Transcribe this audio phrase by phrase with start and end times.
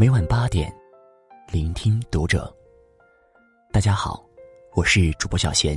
[0.00, 0.72] 每晚八点，
[1.50, 2.56] 聆听读者。
[3.72, 4.24] 大家好，
[4.76, 5.76] 我是主播小贤，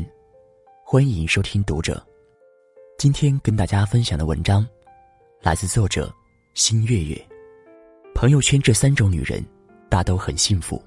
[0.86, 2.06] 欢迎收听读者。
[3.00, 4.64] 今天跟大家分享的文章，
[5.42, 6.14] 来自作者
[6.54, 7.20] 新月月。
[8.14, 9.44] 朋友圈这三种女人，
[9.90, 10.80] 大都很幸福。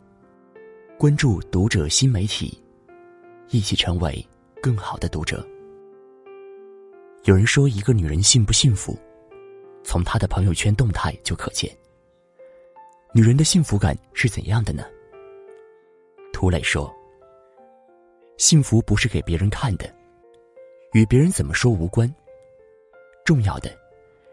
[0.97, 2.57] 关注读者新媒体，
[3.49, 4.25] 一起成为
[4.63, 5.45] 更好的读者。
[7.25, 8.97] 有人说，一个女人幸不幸福，
[9.83, 11.77] 从她的朋友圈动态就可见。
[13.17, 14.85] 女人的幸福感是怎样的呢？
[16.33, 16.93] 涂磊说
[18.39, 19.89] ：“幸福不是给别人看的，
[20.95, 22.13] 与别人怎么说无关。
[23.25, 23.71] 重要的，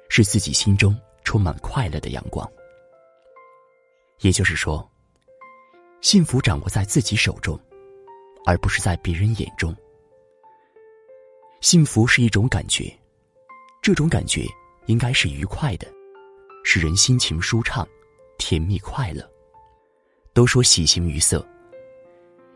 [0.09, 2.51] 是自己心中充满快乐的阳光。
[4.21, 4.83] 也就是说。”
[6.01, 7.59] 幸福掌握在自己手中，
[8.47, 9.75] 而不是在别人眼中。
[11.59, 12.91] 幸福是一种感觉，
[13.83, 14.43] 这种感觉
[14.87, 15.85] 应该是愉快的，
[16.63, 17.87] 使人心情舒畅、
[18.41, 19.21] 甜蜜快乐。
[20.33, 21.45] 都说喜形于色，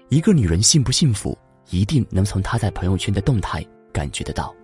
[0.09, 1.37] 一个女人幸不幸福，
[1.69, 4.55] 一定能从她在朋友圈的动态感觉得到。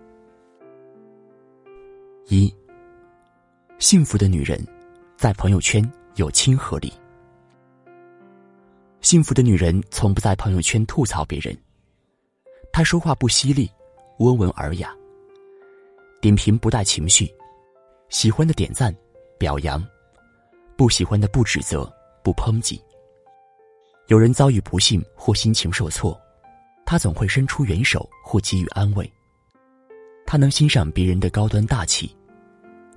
[2.28, 2.52] 一，
[3.78, 4.66] 幸福的女人，
[5.16, 6.92] 在朋友圈有亲和力。
[9.02, 11.56] 幸福的女人从不在朋友圈吐槽别人。
[12.72, 13.70] 她说话不犀利，
[14.18, 14.92] 温文尔雅。
[16.20, 17.32] 点评不带情绪，
[18.10, 18.96] 喜欢的点赞、
[19.38, 19.86] 表扬，
[20.82, 21.88] 不喜欢的不指责、
[22.24, 22.82] 不抨击。
[24.08, 26.20] 有人遭遇不幸或心情受挫，
[26.88, 29.08] 他总会伸出援手或给予安慰。
[30.26, 32.16] 他能欣赏别人的高端大气，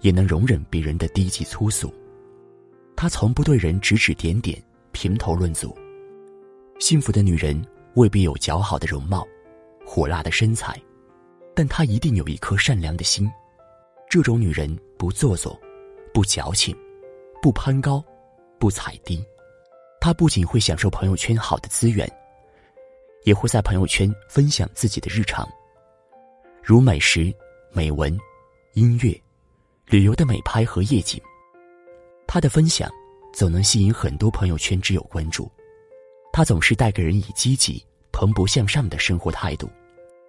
[0.00, 1.92] 也能容忍别人的低级粗俗。
[2.96, 4.58] 他从不对人指指点点、
[4.92, 5.76] 评头论足。
[6.80, 7.62] 幸福的女人
[7.96, 9.28] 未必有姣好的容貌、
[9.84, 10.74] 火辣的身材，
[11.54, 13.30] 但她一定有一颗善良的心。
[14.08, 15.60] 这种女人不做作，
[16.14, 16.74] 不矫情，
[17.44, 18.02] 不攀高，
[18.58, 19.22] 不踩低。
[20.00, 22.10] 他不仅会享受朋友圈好的资源，
[23.24, 25.46] 也会在朋友圈分享自己的日常，
[26.62, 27.30] 如美食、
[27.70, 28.18] 美文、
[28.72, 29.14] 音乐、
[29.84, 31.20] 旅游的美拍和夜景。
[32.26, 32.90] 他的分享
[33.30, 35.46] 总能吸引很多朋友圈之友关注。
[36.32, 39.68] 他总是带给人以积极、蓬勃向上的生活态度，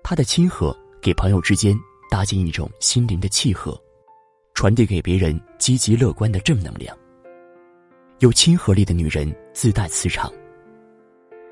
[0.03, 1.79] 他的亲和给朋友之间
[2.11, 3.81] 搭建一种心灵的契合，
[4.53, 6.93] 传递给别人积极乐观的正能量。
[8.19, 10.31] 有亲和力的女人自带磁场，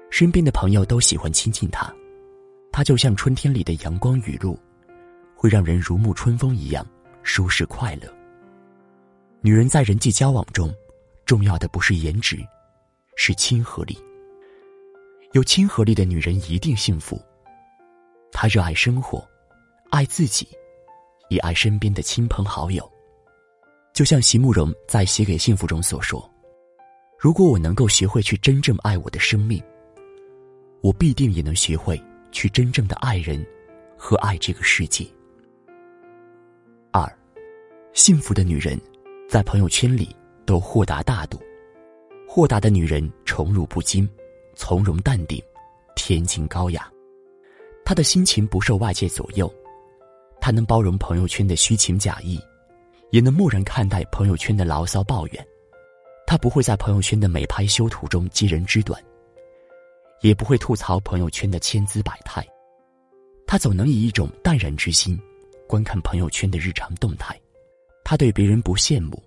[0.10, 1.94] 身边的朋友都喜欢亲近她，
[2.72, 4.58] 她就像春天里的阳光雨露，
[5.36, 6.86] 会让人如沐春风一样
[7.22, 8.08] 舒适快乐。
[9.42, 10.74] 女人在人际交往中，
[11.26, 12.38] 重要的不是颜值，
[13.18, 13.98] 是亲和力。
[15.34, 17.22] 有亲和力的女人一定幸福。
[18.32, 19.28] 她热爱生活，
[19.90, 20.48] 爱自己，
[21.28, 22.90] 也爱身边的亲朋好友。
[23.94, 26.28] 就像席慕容在《写给幸福》中所说
[27.24, 29.64] ：“如果我能够学会去真正爱我的生命，
[30.82, 31.98] 我必定也能学会
[32.34, 33.42] 去真正的爱人
[33.96, 35.08] 和爱这个世界。”
[36.92, 37.10] 二，
[37.94, 38.78] 幸福的女人，
[39.30, 40.14] 在朋友圈里
[40.46, 41.42] 都豁达大度。
[42.28, 44.06] 豁达的女人宠辱不惊。
[44.54, 45.42] 从容淡定，
[45.96, 46.92] 恬静高雅，
[47.86, 49.50] 他的心情不受外界左右，
[50.42, 52.38] 他能包容朋友圈的虚情假意，
[53.12, 55.48] 也能漠然看待朋友圈的牢骚抱怨。
[56.26, 59.02] 他不会在朋友圈的美拍修图中揭人之短，
[60.22, 62.46] 也不会吐槽朋友圈的千姿百态。
[63.46, 65.20] 他总能以一种淡然之心
[65.68, 67.40] 观看朋友圈的日常动态。
[68.04, 69.22] 他对别人不羡慕，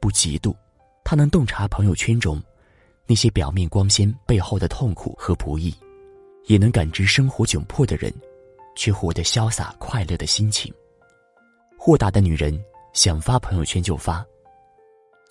[0.00, 0.54] 不嫉妒，
[1.04, 2.42] 他能洞察朋友圈中。
[3.04, 5.74] 那些表面光鲜背后的痛苦和不易，
[6.46, 8.14] 也能感知生活窘迫的人，
[8.76, 10.72] 却活得潇洒快乐的心情。
[11.76, 12.58] 豁达的女人
[12.92, 14.24] 想发朋友圈就发，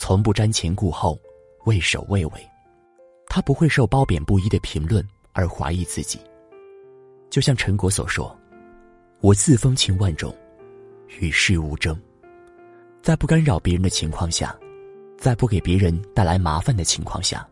[0.01, 1.15] 从不瞻前顾后，
[1.65, 2.49] 畏首畏尾。
[3.27, 6.19] 他不会受褒贬不一的评论而怀疑自己。
[7.29, 8.35] 就像陈果所说
[9.21, 10.35] ：“我自风情万种，
[11.19, 11.95] 与世无争。”
[13.03, 14.57] 在不干扰别人的情况下，
[15.19, 17.47] 在不给别人带来麻烦的情况下。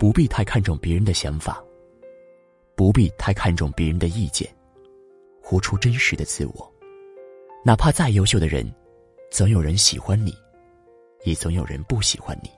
[0.00, 1.62] 不必太看重别人的想法，
[2.74, 4.52] 不必太看重别人的意见，
[5.40, 6.74] 活出真实的自我。
[7.64, 8.68] 哪怕再优秀的人，
[9.30, 10.34] 总有人喜欢你，
[11.24, 12.50] 也总有人不喜欢你。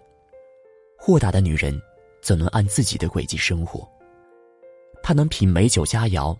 [0.96, 1.80] 豁达的女人，
[2.20, 3.88] 怎能按自己的轨迹生活。
[5.02, 6.36] 她能品美酒佳肴，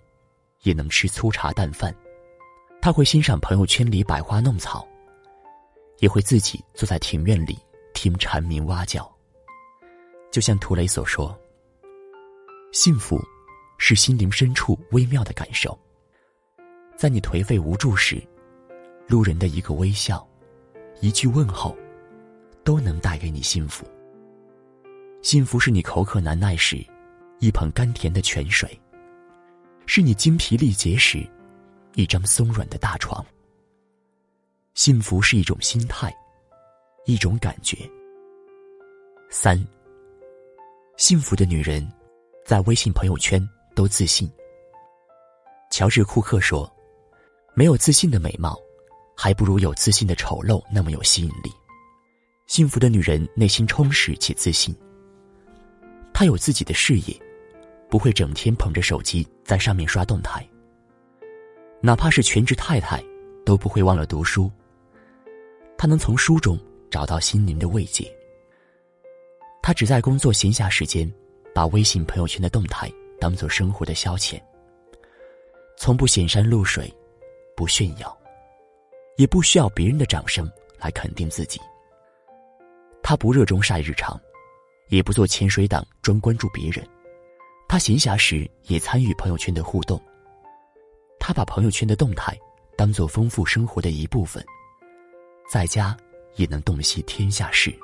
[0.63, 1.95] 也能吃粗茶淡饭。
[2.81, 4.87] 她会欣赏朋友圈里百花弄草，
[5.99, 7.59] 也会自己坐在庭院里
[7.93, 9.11] 听蝉鸣蛙叫。
[10.31, 11.37] 就像涂磊所说
[12.73, 13.21] ：“幸福，
[13.79, 15.77] 是心灵深处微妙的感受。
[16.97, 18.23] 在你颓废无助时，
[19.09, 20.27] 路人的一个微笑，
[21.01, 21.77] 一句问候，
[22.65, 23.87] 都能带给你幸福。”
[25.23, 26.85] 幸福是你口渴难耐时，
[27.39, 28.69] 一捧甘甜的泉水；
[29.87, 31.25] 是你精疲力竭时，
[31.95, 33.25] 一张松软的大床。
[34.75, 36.13] 幸福是一种心态，
[37.07, 37.89] 一种感觉。
[39.31, 39.65] 三。
[40.97, 41.91] 幸福的女人，
[42.45, 43.41] 在微信朋友圈
[43.75, 44.31] 都自信。
[45.71, 46.71] 乔治·库克说
[47.55, 48.59] ：“没有自信的美貌，
[49.17, 51.53] 还不如有自信的丑陋那么有吸引力。”
[52.53, 54.77] 幸福的女人内心充实且自信。
[56.13, 57.19] 她有自己的事业，
[57.89, 60.47] 不会整天捧着手机在上面刷动态。
[61.81, 63.03] 哪怕是全职太太，
[63.43, 64.53] 都不会忘了读书。
[65.79, 66.61] 她能从书中
[66.91, 68.15] 找到心灵的慰藉。
[69.63, 71.11] 她只在工作闲暇时间，
[71.55, 74.39] 把微信朋友圈的动态当做生活的消遣。
[75.79, 76.93] 从不显山露水，
[77.57, 78.15] 不炫耀，
[79.17, 80.47] 也不需要别人的掌声
[80.79, 81.59] 来肯定自己。
[83.03, 84.21] 他不热衷晒日常。
[84.89, 86.87] 也不做潜水党，专关注别人。
[87.67, 89.99] 他闲暇时也参与朋友圈的互动。
[91.19, 92.39] 他把朋友圈的动态
[92.77, 94.45] 当做丰富生活的一部分，
[95.51, 95.97] 在家
[96.37, 97.75] 也能洞悉天下事。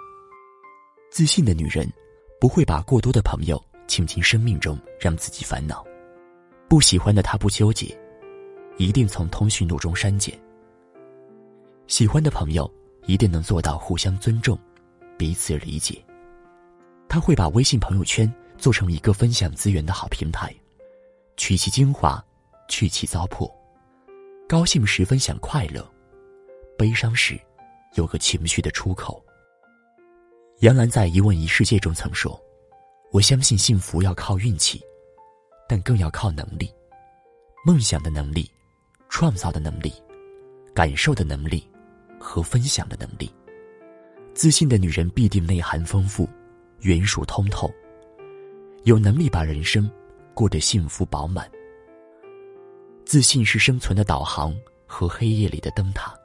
[1.11, 1.91] 自信的女人
[2.39, 5.83] 不会把过多的朋友请进生命中，让自己烦恼。
[6.69, 7.99] 不喜欢的他不纠结，
[8.77, 10.39] 一定从通讯录中删减。
[11.87, 12.71] 喜欢的朋友
[13.07, 14.59] 一定能做到互相尊重，
[15.19, 16.03] 彼此理解。
[17.09, 20.55] 他会把微信朋友圈做成一个分享资源的好平台，
[21.37, 22.25] 取其精华，
[22.69, 23.53] 去其糟粕。
[24.49, 25.87] 高兴时分享快乐，
[26.79, 27.39] 悲伤时
[27.95, 29.23] 有个情绪的出口。
[30.61, 32.41] 杨澜在《一问一世界》中曾说
[33.13, 34.83] ：“我相信幸福要靠运气，
[35.69, 36.73] 但更要靠能力，
[37.65, 38.51] 梦想的能力，
[39.09, 39.93] 创造的能力，
[40.75, 41.67] 感受的能力，
[42.19, 43.31] 和分享的能力。
[44.39, 46.29] 自信的女人必定内涵丰富。”
[46.83, 47.69] 圆熟通透，
[48.85, 49.91] 有能力把人生
[50.33, 51.51] 过得幸福饱满。
[53.05, 54.57] 自信是生存的导航
[54.87, 56.17] 和黑夜里的灯塔。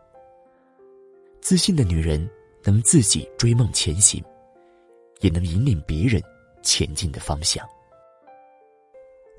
[1.42, 2.30] 自信的女人
[2.64, 4.24] 能自己追梦前行，
[5.22, 6.22] 也能引领别人
[6.62, 7.68] 前进的方向。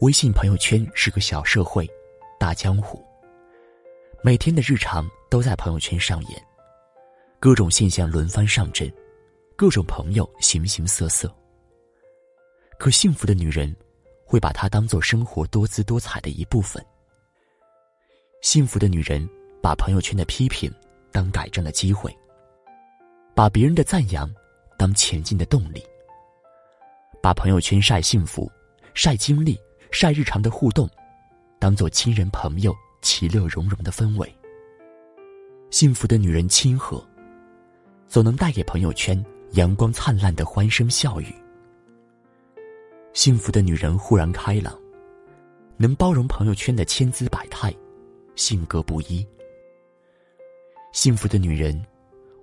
[0.01, 1.89] 微信朋友圈是个小社会，
[2.41, 3.01] 大江湖。
[4.21, 6.45] 每天的日常都在朋友圈上演，
[7.45, 8.91] 各种现象轮番上阵。
[9.55, 11.31] 各种朋友形形色色，
[12.79, 13.77] 可幸福的女人
[14.25, 16.83] 会把它当做生活多姿多彩的一部分。
[18.41, 19.29] 幸福的女人
[19.63, 20.73] 把朋友圈的批评
[21.13, 22.11] 当改正的机会，
[23.35, 24.27] 把别人的赞扬
[24.79, 25.85] 当前进的动力，
[27.23, 28.51] 把朋友圈晒幸福、
[28.95, 29.61] 晒经历、
[29.93, 30.89] 晒日常的互动，
[31.59, 34.35] 当做亲人朋友其乐融融的氛围。
[35.71, 37.07] 幸福的女人亲和，
[38.09, 39.25] 总能带给朋友圈。
[39.53, 41.33] 阳光灿烂的欢声笑语，
[43.13, 44.77] 幸福的女人豁然开朗，
[45.77, 47.73] 能包容朋友圈的千姿百态，
[48.35, 49.25] 性格不一。
[50.93, 51.81] 幸福的女人，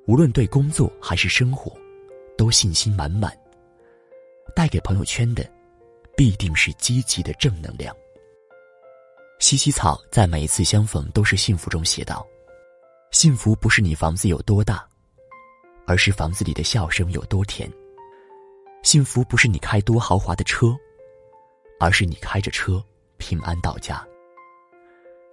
[0.08, 1.76] 无论对工作还是生活，
[2.38, 3.38] 都信心满满，
[4.56, 5.46] 带给朋友圈的，
[6.16, 7.94] 必定是积极的正能量。
[9.40, 12.26] 西西草在每一次相逢都是幸福中写道
[13.12, 14.88] ：“幸福不是你房子有多大。”
[15.92, 17.70] 而是房子里的笑声有多甜。
[18.82, 20.74] 幸福不是你开多豪华的车，
[21.82, 22.82] 而是你开着车
[23.18, 24.02] 平安到家。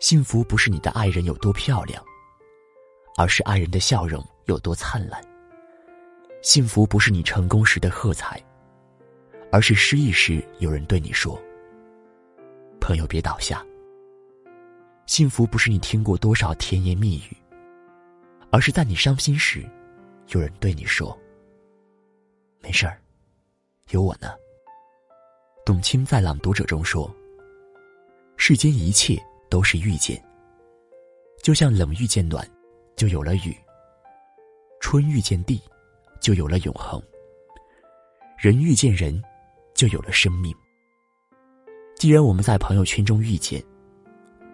[0.00, 2.04] 幸福不是你的爱人有多漂亮，
[3.16, 5.22] 而是爱人的笑容有多灿烂。
[6.42, 8.44] 幸福不是你成功时的喝彩，
[9.52, 11.40] 而是失意时有人对你说
[12.82, 13.64] ：“朋友别倒下。”
[15.06, 17.36] 幸福不是你听过多少甜言蜜语，
[18.50, 19.64] 而是在你伤心时。
[20.28, 21.18] 有人对你说
[22.60, 23.00] ：“没事儿，
[23.90, 24.34] 有我呢。”
[25.64, 27.10] 董卿在《朗读者》中说
[28.36, 29.18] ：“世间一切
[29.48, 30.22] 都是遇见，
[31.42, 32.46] 就像冷遇见暖，
[32.94, 33.54] 就有了雨；
[34.80, 35.62] 春遇见地，
[36.20, 37.00] 就有了永恒；
[38.38, 39.22] 人遇见人，
[39.74, 40.54] 就有了生命。
[41.96, 43.64] 既然我们在朋友圈中遇见，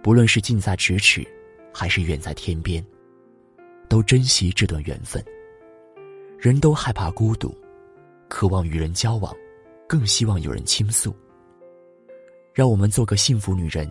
[0.04, 1.26] 不论是近在咫尺，
[1.72, 2.84] 还是远在天边，
[3.88, 5.20] 都珍惜这段缘分。”
[6.44, 7.56] 人都害怕孤独，
[8.28, 9.34] 渴望与人交往，
[9.88, 11.16] 更希望有人倾诉。
[12.52, 13.90] 让我们做个幸福女人，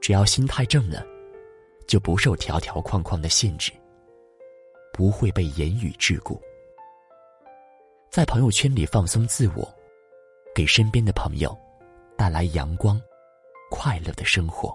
[0.00, 1.04] 只要心态正了，
[1.86, 3.70] 就不受条条框框的限制，
[4.90, 6.40] 不会被言语桎梏。
[8.10, 9.70] 在朋友圈里放松自我，
[10.54, 11.54] 给身边的朋友
[12.16, 12.98] 带来阳光、
[13.70, 14.74] 快乐的生活。